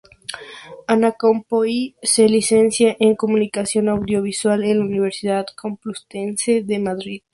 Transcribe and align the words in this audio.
Ana 0.87 1.11
Campoy 1.11 1.95
se 2.01 2.27
licencia 2.27 2.97
en 2.99 3.15
Comunicación 3.15 3.87
Audiovisual 3.87 4.63
en 4.63 4.79
la 4.79 4.85
Universidad 4.85 5.45
Complutense 5.55 6.63
de 6.63 6.79
Madrid. 6.79 7.21